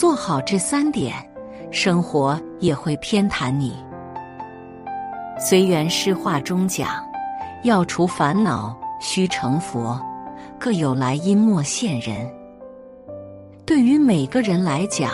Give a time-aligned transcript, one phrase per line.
[0.00, 1.14] 做好这三点，
[1.70, 3.76] 生活也会偏袒你。
[5.38, 6.88] 随缘诗话中讲，
[7.64, 10.00] 要除烦恼，须成佛，
[10.58, 12.26] 各有来因莫现人。
[13.66, 15.12] 对于每个人来讲，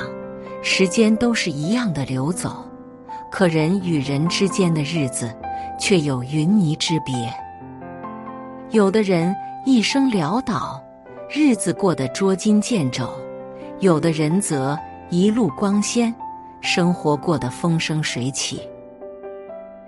[0.63, 2.65] 时间都是一样的流走，
[3.29, 5.35] 可人与人之间的日子
[5.81, 7.13] 却有云泥之别。
[8.71, 10.81] 有的人一生潦倒，
[11.29, 13.07] 日子过得捉襟见肘；
[13.81, 14.79] 有的人则
[15.11, 16.15] 一路光鲜，
[16.63, 18.61] 生活过得风生水起。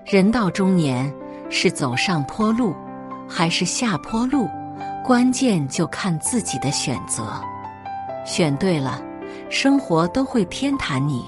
[0.04, 1.10] 人到中年，
[1.48, 2.74] 是走上坡路，
[3.26, 4.46] 还是下坡路，
[5.02, 7.40] 关键就看自己的选择。
[8.26, 9.00] 选对了，
[9.48, 11.24] 生活都会偏袒你。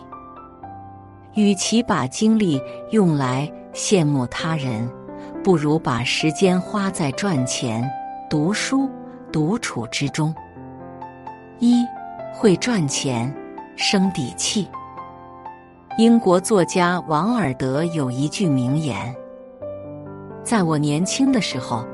[1.35, 4.87] 与其把精力用来羡慕他人，
[5.43, 7.91] 不如把时间花在赚钱、
[8.29, 8.87] 读书、
[9.33, 10.35] 独处之中。
[11.59, 11.87] 一
[12.41, 13.31] 会赚钱，
[13.77, 14.67] 生底气。
[15.99, 19.15] 英国作家王尔德有一句名言
[20.43, 21.85] ：“在我年轻的时候，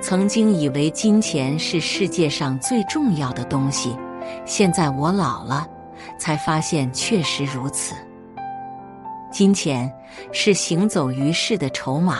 [0.00, 3.96] 曾经以为金钱是世界上最重要的东西。
[4.44, 5.66] 现在我老了，
[6.20, 7.92] 才发现确实如此。
[9.32, 9.92] 金钱
[10.30, 12.18] 是行走于世的筹码，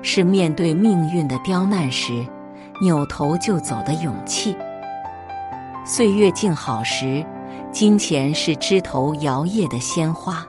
[0.00, 2.26] 是面对命运的刁难时
[2.80, 4.56] 扭头就走的勇气。
[5.90, 7.24] 岁月静好时，
[7.72, 10.46] 金钱是枝头摇曳的鲜花。”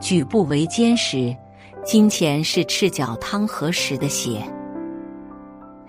[0.00, 1.32] 举步维艰时，
[1.84, 4.42] 金钱是赤脚趟河时的血。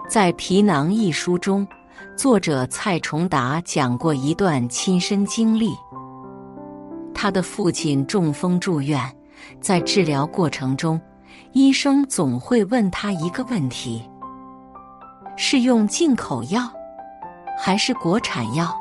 [0.08, 1.68] 在《皮囊》一书中，
[2.16, 5.72] 作者蔡崇达讲过一段亲身经历。
[7.12, 9.02] 他的父亲中风住院，
[9.60, 11.02] 在治疗过程中，
[11.54, 14.08] 医生总会问他一个问题：
[15.36, 16.62] 是用进口药，
[17.58, 18.72] 还是国产药？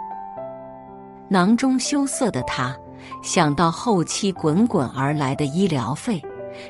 [1.30, 2.76] 囊中羞涩的他。
[3.22, 6.22] 想到后期滚滚而来的医疗费，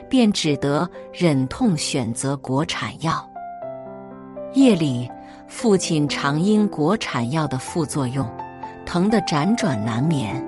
[0.08, 3.28] 便只得忍痛选择国产药。
[4.54, 5.10] 夜里，
[5.48, 8.28] 父亲常因国产药的副作用，
[8.86, 10.44] 疼得辗转难眠。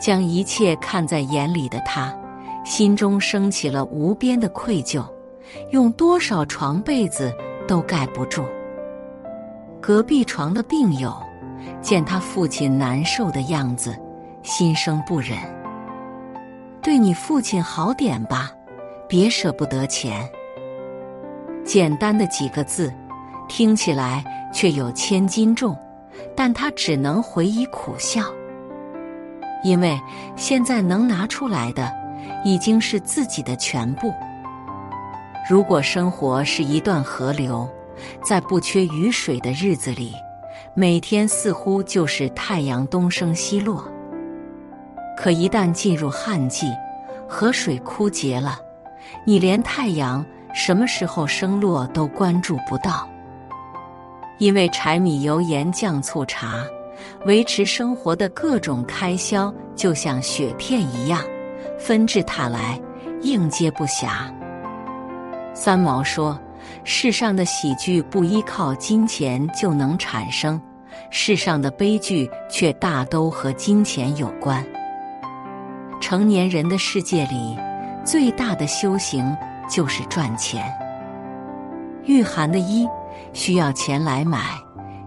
[0.00, 2.14] 将一切看在眼里的他，
[2.64, 5.04] 心中升起了无边的愧疚，
[5.70, 7.32] 用多少床被子
[7.66, 8.44] 都盖不住。
[9.80, 11.14] 隔壁床的病友
[11.84, 13.96] 见他父亲难受的样子。
[14.42, 15.38] 心生不忍，
[16.82, 18.50] 对你父亲好点吧，
[19.08, 20.28] 别舍不得钱。
[21.64, 22.92] 简单的几个字，
[23.48, 24.22] 听起来
[24.52, 25.74] 却有千斤重，
[26.36, 28.20] 但他只能回以苦笑，
[29.62, 29.98] 因为
[30.36, 31.90] 现在能拿出来的
[32.44, 34.12] 已经是自己的全部。
[35.48, 37.66] 如果生活是一段河流，
[38.22, 40.12] 在不缺雨水的日子里，
[40.76, 43.84] 每天似乎就是太阳东升西落。
[45.16, 46.66] 可一旦进入旱季，
[47.28, 48.58] 河水枯竭了，
[49.24, 53.08] 你连太阳什么时候升落都关注不到。
[54.38, 56.64] 因为柴米油盐酱醋茶，
[57.24, 61.22] 维持生活的各种开销就像雪片一样，
[61.78, 62.80] 纷至沓来，
[63.22, 64.28] 应接不暇。
[65.54, 66.36] 三毛说
[66.84, 70.60] ：“世上的喜剧不依靠金钱就能产生，
[71.10, 74.64] 世上的悲剧却大都和金钱有关。”
[76.00, 77.56] 成年人的世界里，
[78.04, 79.34] 最大的修行
[79.70, 80.70] 就是赚钱。
[82.04, 82.86] 御寒的衣
[83.32, 84.40] 需要钱来买，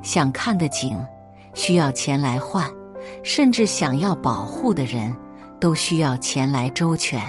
[0.02, 0.98] 想看的景
[1.54, 2.68] 需要钱来换，
[3.22, 5.16] 甚至想要保护的人
[5.60, 7.22] 都需要钱来周全。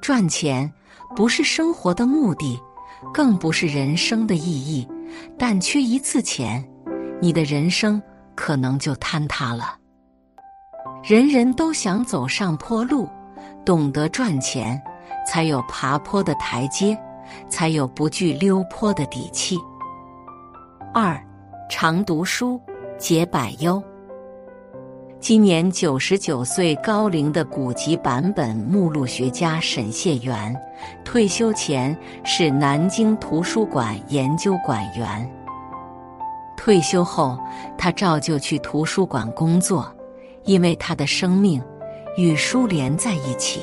[0.00, 0.72] 赚钱
[1.16, 2.60] 不是生活的目的，
[3.12, 4.88] 更不是人生的意义，
[5.38, 6.62] 但缺一次钱，
[7.20, 8.00] 你的人生
[8.34, 9.76] 可能就坍塌了。
[11.02, 13.08] 人人都想走上坡路，
[13.64, 14.80] 懂得赚钱，
[15.26, 16.98] 才有爬坡的台阶，
[17.48, 19.56] 才有不惧溜坡的底气。
[20.92, 21.22] 二，
[21.70, 22.60] 常读书，
[22.98, 23.82] 解百忧。
[25.20, 30.56] 今年九十九岁高龄的古籍版本目录学家沈燮元，
[31.04, 31.94] 退休前
[32.24, 35.28] 是南京图书馆研究馆员。
[36.56, 37.36] 退休后，
[37.76, 39.92] 他照旧去图书馆工作，
[40.44, 41.60] 因为他的生命
[42.16, 43.62] 与书连在一起。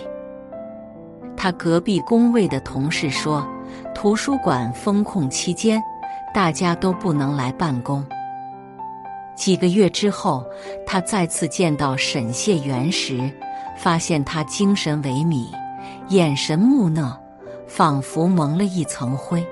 [1.38, 3.48] 他隔壁工位的同事说，
[3.94, 5.81] 图书馆封控期间，
[6.34, 8.06] 大家都不能来办公。
[9.36, 10.46] 几个月之后，
[10.88, 13.30] 他再次见到沈谢元时，
[13.78, 15.48] 发现他精神萎靡，
[16.08, 17.20] 眼神木讷，
[17.68, 19.46] 仿佛蒙了一层灰。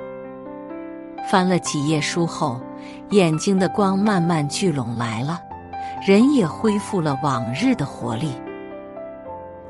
[1.30, 2.60] 翻了几页书后，
[3.10, 5.42] 眼睛的光慢慢聚拢来了，
[6.08, 8.28] 人也恢复了往日的活力。《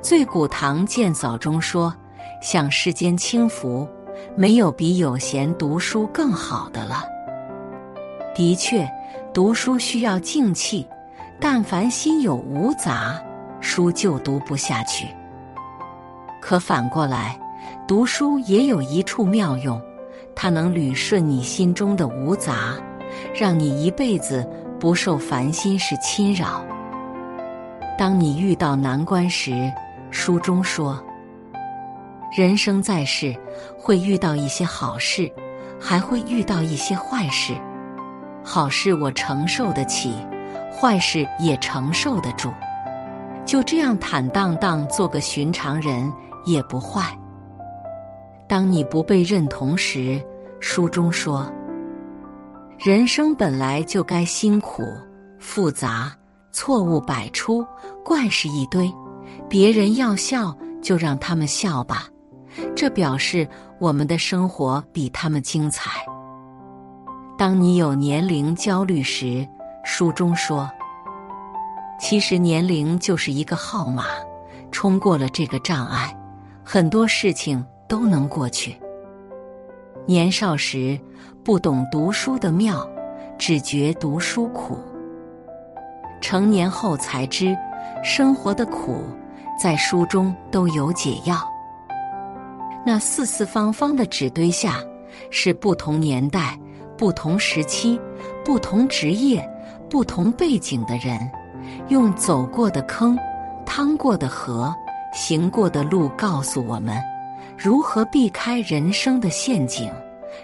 [0.02, 1.94] 醉古堂见扫》中说
[2.40, 3.88] ：“享世间清福，
[4.36, 7.04] 没有比有闲读书更好的了。”
[8.36, 8.88] 的确。
[9.34, 10.88] 读书需要静气，
[11.40, 13.20] 但凡心有无杂，
[13.60, 15.08] 书就读不下去。
[16.42, 17.40] 可反过来，
[17.88, 19.82] 读书也有一处妙用，
[20.36, 22.76] 它能捋顺你心中的无杂，
[23.34, 24.48] 让你一辈子
[24.80, 26.64] 不受烦心事侵扰。
[27.98, 29.72] 当你遇到难关时，
[30.12, 31.02] 书中说：
[32.36, 33.36] 人生在世，
[33.78, 35.32] 会遇到一些好事，
[35.80, 37.54] 还会遇到一些坏事。
[38.44, 40.14] 好事我承受得起，
[40.72, 42.52] 坏事也承受得住，
[43.46, 46.12] 就这样坦荡荡做个寻常人
[46.46, 47.18] 也不坏。
[48.48, 50.22] 当你不被认同时，
[50.60, 51.50] 书中说：
[52.78, 54.84] 人生本来就该辛苦、
[55.40, 56.12] 复杂，
[56.52, 57.66] 错误百出，
[58.04, 58.94] 怪事一堆，
[59.50, 62.08] 别人要笑就让他们笑吧，
[62.76, 63.48] 这表示
[63.80, 65.90] 我们的生活比他们精彩。
[67.36, 69.46] 当你有年龄焦虑时，
[69.84, 70.70] 书中说
[72.00, 74.06] ：“其实年龄就是一个号码，
[74.72, 76.16] 冲过了这个障碍，
[76.64, 78.78] 很多事情都能过去。”
[80.06, 81.00] 年少时
[81.44, 82.88] 不懂读书的妙，
[83.38, 84.76] 只觉读书苦；
[86.22, 87.58] 成年后才知，
[88.04, 89.04] 生活的苦
[89.60, 91.38] 在书中都有解药。
[92.86, 94.78] 那四四方方的纸堆下，
[95.32, 96.58] 是不同年代。
[96.98, 98.00] 不同时期、
[98.44, 99.48] 不同职业、
[99.90, 101.30] 不同背景的人，
[101.90, 103.18] 用走过的坑、
[103.66, 104.74] 趟过的河、
[105.14, 106.98] 行过的路，告诉我们
[107.58, 109.92] 如何避开人生的陷阱，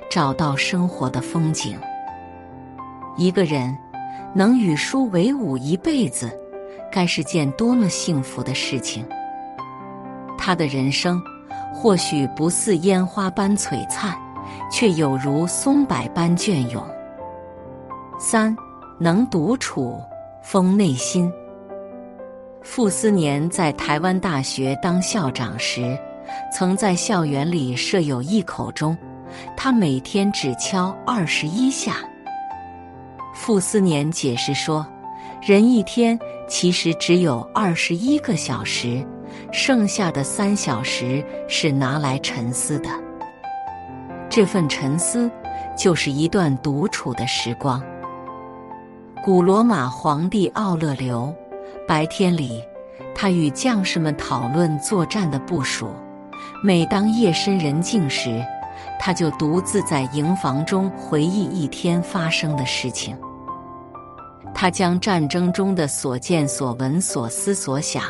[0.09, 1.77] 找到生活的风景。
[3.17, 3.75] 一个人
[4.33, 6.31] 能与书为伍一辈子，
[6.91, 9.05] 该是件多么幸福的事情！
[10.37, 11.21] 他的人生
[11.73, 14.17] 或许不似烟花般璀璨。
[14.71, 16.83] 却有如松柏般隽永。
[18.19, 18.55] 三
[18.99, 19.99] 能独处，
[20.41, 21.31] 封内心。
[22.61, 25.97] 傅斯年在台湾大学当校长时，
[26.53, 28.97] 曾在校园里设有一口钟，
[29.55, 31.95] 他每天只敲二十一下。
[33.33, 34.85] 傅斯年解释说，
[35.41, 39.03] 人一天其实只有二十一个小时，
[39.53, 42.89] 剩下的三小时是拿来沉思的。
[44.29, 45.29] 这份沉思，
[45.75, 47.81] 就是一段独处的时光。
[49.23, 51.33] 古罗马皇帝奥勒留，
[51.87, 52.63] 白天里，
[53.15, 55.87] 他与将士们讨论作战的部署；
[56.63, 58.45] 每当夜深人静时，
[58.99, 63.17] 他就独自在营房中回忆一天发生的事情。
[64.53, 68.03] 他将战争中的所见所闻、所思所想，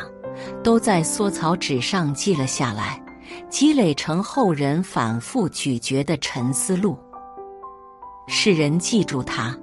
[0.62, 3.00] 都在缩草纸上记了下来。
[3.48, 6.98] 积累成后人反复咀嚼的沉思录。
[8.26, 9.56] 世人记住他，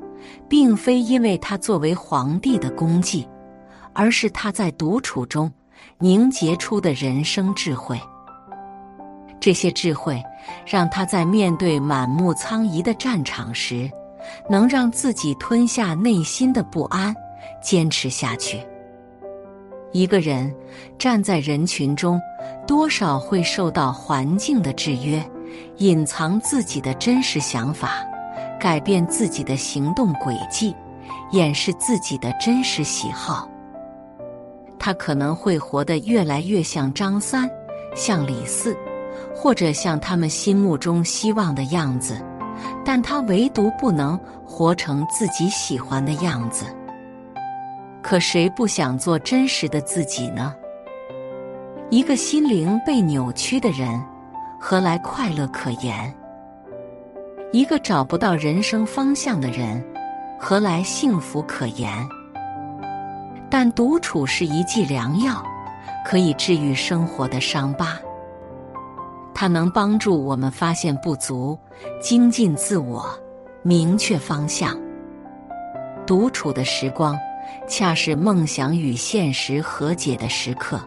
[0.49, 3.27] 并非因为他作为皇帝的功绩，
[3.93, 5.51] 而是他在独处中
[5.99, 7.99] 凝结出的人生智慧。
[9.39, 10.21] 这些智慧，
[10.65, 13.89] 让他在面对满目苍夷的战场时，
[14.49, 17.15] 能让自己吞下内心的不安，
[17.61, 18.59] 坚持下去。
[19.91, 20.53] 一个人
[20.97, 22.19] 站在人群中，
[22.67, 25.23] 多少会受到环境的制约，
[25.77, 28.05] 隐藏自己的真实想法，
[28.59, 30.75] 改变自己的行动轨迹，
[31.31, 33.49] 掩饰自己的真实喜好。
[34.77, 37.49] 他可能会活得越来越像张三，
[37.95, 38.77] 像李四，
[39.35, 42.21] 或者像他们心目中希望的样子，
[42.85, 46.65] 但他唯独不能活成自己喜欢的样子。
[48.09, 50.55] 可谁不想做真实的自己呢？
[51.89, 54.01] 一个心灵被扭曲的人，
[54.57, 56.15] 何来快乐可言？
[57.51, 59.85] 一个找不到人生方向的人，
[60.39, 61.91] 何来幸福可言？
[63.49, 65.43] 但独处是一剂良药，
[66.05, 67.99] 可以治愈生活的伤疤。
[69.33, 71.59] 它能帮助我们发现不足，
[72.01, 73.05] 精进自我，
[73.63, 74.79] 明确方向。
[76.05, 77.19] 独处的时光，
[77.67, 80.79] 恰是梦想与现实和解的时刻，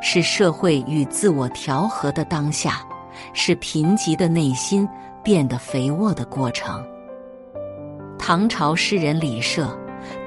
[0.00, 2.82] 是社会与自我调和的当下，
[3.32, 4.88] 是贫瘠的内心
[5.22, 6.84] 变得肥沃的过程。
[8.18, 9.76] 唐朝诗人李涉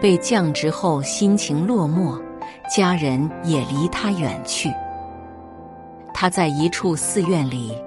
[0.01, 2.19] 被降职后，心情落寞，
[2.69, 4.71] 家人也离他远去。
[6.13, 7.77] 他在一处寺院里，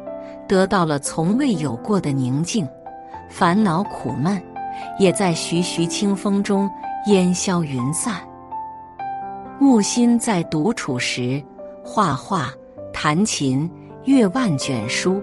[0.48, 2.66] 得到了从未有过的宁静，
[3.28, 4.40] 烦恼苦闷
[4.98, 6.70] 也在徐徐清风中
[7.06, 8.16] 烟消云散。
[9.58, 11.42] 木心在独处时，
[11.84, 12.52] 画画、
[12.92, 13.70] 弹琴、
[14.04, 15.22] 阅万卷书，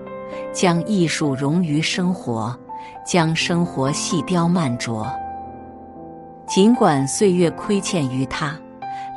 [0.51, 2.57] 将艺术融于生活。
[3.05, 5.05] 将生活细雕慢琢，
[6.47, 8.57] 尽管岁月亏欠于他，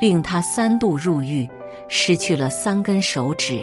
[0.00, 1.48] 令他三度入狱，
[1.88, 3.60] 失去了三根手指，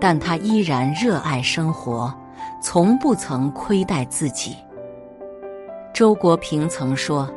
[0.00, 2.12] 但他依然热爱生活，
[2.60, 4.56] 从不曾亏待自己。
[5.92, 7.28] 周国平曾说：“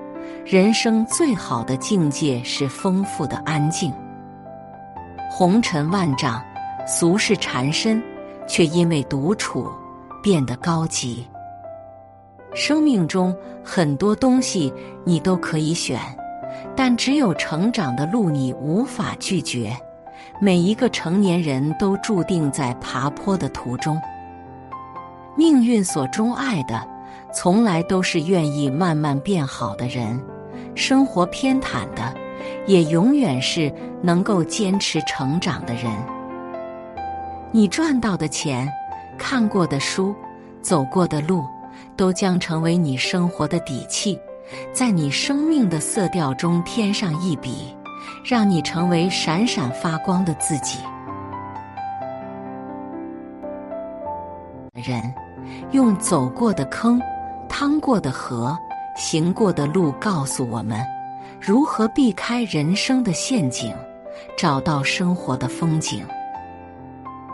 [0.46, 3.92] 人生最好的境界是丰富的安静。
[5.28, 6.40] 红尘万丈，
[6.86, 8.00] 俗世缠身，
[8.48, 9.68] 却因为独处
[10.22, 11.26] 变得高级。”
[12.54, 14.72] 生命中很多东西
[15.04, 16.00] 你都可以选，
[16.76, 19.76] 但只有成长的路你无法拒绝。
[20.40, 24.00] 每一个成年人都注定在爬坡的途中。
[25.36, 26.88] 命运所钟爱的，
[27.34, 30.20] 从来都是愿意慢慢变好的人；
[30.76, 32.14] 生活偏袒的，
[32.68, 35.92] 也永远是能够坚持成长的人。
[37.52, 38.72] 你赚到的钱，
[39.18, 40.14] 看过的书，
[40.62, 41.44] 走过的路。
[41.98, 44.20] 都将成为你生活的底气，
[44.74, 47.74] 在你生命的色调中添上一笔，
[48.24, 50.80] 让你成为闪闪发光的自己。
[54.74, 55.02] 人
[55.72, 57.02] 用走过的坑、
[57.48, 58.58] 趟过的河、
[58.96, 60.80] 行过的路，告诉我们
[61.40, 63.74] 如何避开人生的陷阱，
[64.38, 66.06] 找到生活的风景。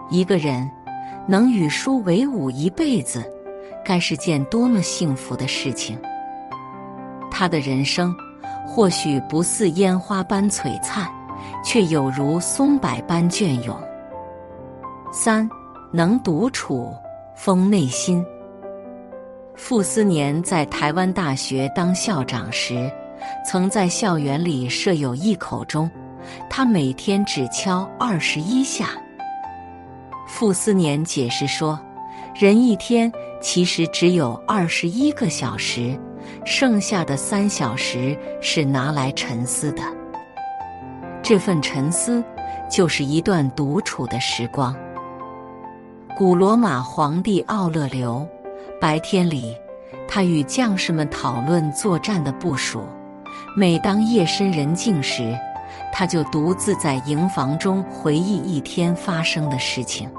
[0.09, 0.69] 一个人
[1.27, 3.23] 能与书为伍一辈子。
[3.83, 5.97] 该是件多么幸福的事情！
[7.31, 8.15] 他的人生
[8.63, 11.11] 或许不似烟花般璀璨，
[11.65, 13.75] 却有如松柏般隽永。
[15.11, 15.49] 三
[15.91, 16.93] 能独处，
[17.35, 18.23] 封内心。
[19.55, 22.91] 傅斯年在台湾大学当校长时，
[23.45, 25.89] 曾在校园里设有一口钟，
[26.49, 28.89] 他每天只敲二十一下。
[30.27, 31.79] 傅斯年解释说。
[32.33, 35.99] 人一天其实只有二十一个小时，
[36.45, 39.83] 剩下的三小时是拿来沉思的。
[41.21, 42.23] 这份沉思，
[42.69, 44.73] 就是一段独处的时光。
[46.17, 48.25] 古罗马皇帝奥勒留，
[48.81, 49.55] 白天里，
[50.07, 52.79] 他与将士们讨论作战的部署；
[53.55, 55.37] 每当夜深人静时，
[55.93, 60.09] 他就独自在营房中回忆一天发生的事情。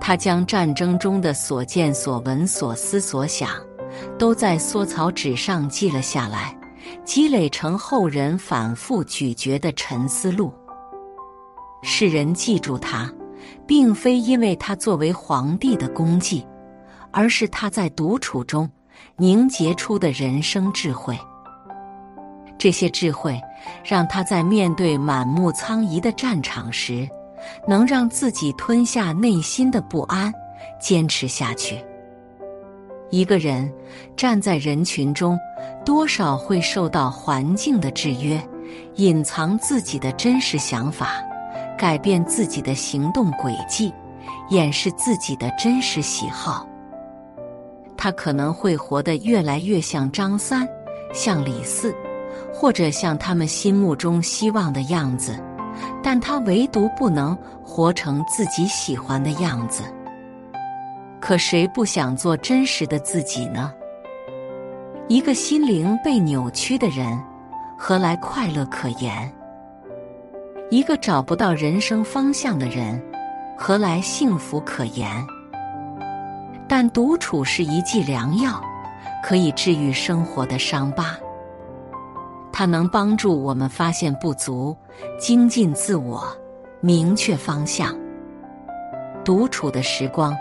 [0.00, 3.50] 他将战争中的所见所闻所思所想，
[4.16, 6.56] 都在缩草纸上记了下来，
[7.04, 10.54] 积累成后人反复咀嚼的沉思录。
[11.82, 13.12] 世人记住他，
[13.66, 16.46] 并非因为他作为皇帝的功绩，
[17.14, 18.68] 而是他在独处中
[19.16, 21.16] 凝结出的人生智慧。
[22.58, 23.40] 这些智慧，
[23.84, 27.08] 让他在面对满目苍夷的战场时。
[27.68, 30.32] 能让自己吞下内心的不安，
[30.80, 31.78] 坚持下去。
[33.10, 33.70] 一个人
[34.16, 35.38] 站在人群中，
[35.84, 38.42] 多少会受到环境的制约，
[38.94, 41.22] 隐藏自己的真实想法，
[41.76, 43.92] 改变自己的行动轨迹，
[44.48, 46.66] 掩饰自己的真实喜好。
[48.04, 50.68] 他可能会活得越来越像张三，
[51.14, 51.96] 像李四，
[52.52, 55.42] 或者像他们心目中希望的样子。
[56.02, 59.84] 但他唯独不能活成自己喜欢的样子。
[61.18, 63.72] 可谁不想做真实的自己呢？
[65.08, 67.18] 一个心灵被扭曲的人，
[67.78, 69.32] 何来快乐可言？
[70.70, 73.02] 一个找不到人生方向的人，
[73.56, 75.08] 何来幸福可言？
[76.68, 78.60] 但独处是一剂良药，
[79.22, 81.16] 可以治愈生活的伤疤。
[82.52, 84.76] 它能帮助我们发现不足，
[85.18, 86.24] 精进自我，
[86.80, 87.94] 明确方向。
[89.24, 90.36] 独处的时光，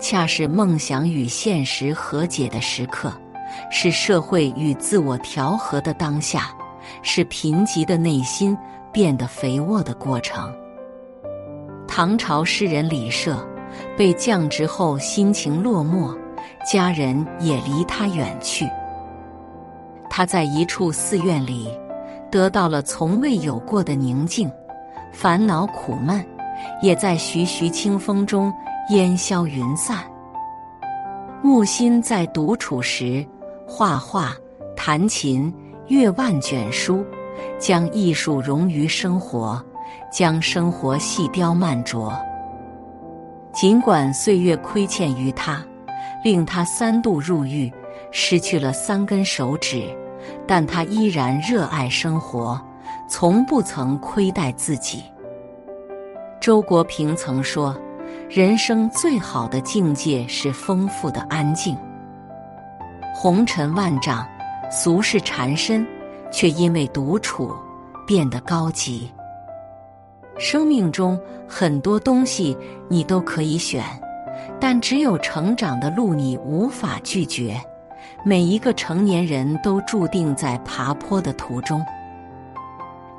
[0.00, 3.12] 恰是梦想与现实和解的时刻，
[3.70, 6.50] 是社会与自我调和的当下，
[7.02, 8.56] 是贫瘠的内心
[8.92, 10.50] 变得肥沃的过程。
[11.86, 13.36] 唐朝诗人李涉
[13.98, 16.16] 被降职后，心情落寞，
[16.64, 18.64] 家人也离他远去。
[20.08, 21.68] 他在一处寺院里，
[22.30, 24.48] 得到了从未有过的宁静，
[25.12, 26.24] 烦恼苦闷
[26.80, 28.54] 也在徐徐清风中
[28.90, 29.98] 烟消云散。
[31.42, 33.26] 木心在独处时，
[33.66, 34.32] 画画、
[34.76, 35.52] 弹琴、
[35.88, 37.04] 阅万卷书，
[37.58, 39.60] 将艺术融于生活，
[40.12, 42.12] 将生活细雕慢琢。
[43.60, 45.60] 尽管岁月亏欠于他，
[46.22, 47.72] 令他三度入狱，
[48.12, 49.82] 失去了三根手指，
[50.46, 52.64] 但他依然热爱生活，
[53.08, 55.02] 从不曾亏待自己。
[56.40, 57.76] 周国平曾说。
[58.30, 61.74] 人生最好的境界是丰富的安静。
[63.14, 64.26] 红尘万丈，
[64.70, 65.86] 俗世缠身，
[66.30, 67.56] 却因为独处
[68.06, 69.10] 变得高级。
[70.38, 72.56] 生命中很多东西
[72.88, 73.82] 你都可以选，
[74.60, 77.60] 但只有成长的路你无法拒绝。
[78.24, 81.84] 每一个成年人都注定在爬坡的途中。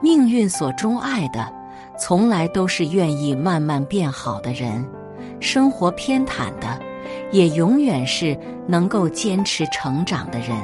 [0.01, 1.51] 命运所钟爱的，
[1.97, 4.85] 从来都是愿意慢慢变好的人。
[5.41, 6.79] 生活偏袒的，
[7.31, 10.57] 也永远是能够坚持成长的人。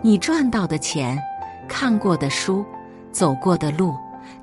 [0.00, 1.18] 你赚到的钱、
[1.68, 2.64] 看过的书、
[3.12, 3.94] 走过的路，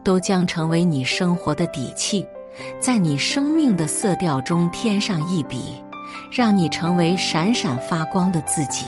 [0.03, 2.25] 都将成为你生活的底气，
[2.79, 5.81] 在你生命的色调中添上一笔，
[6.31, 8.85] 让你成为闪闪发光的自己。